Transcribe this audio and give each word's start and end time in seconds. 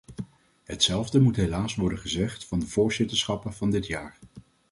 Hetzelfde 0.63 1.19
moet 1.19 1.35
helaas 1.35 1.75
worden 1.75 1.99
gezegd 1.99 2.45
van 2.45 2.59
de 2.59 2.67
voorzitterschappen 2.67 3.53
van 3.53 3.71
dit 3.71 3.87
jaar. 3.87 4.19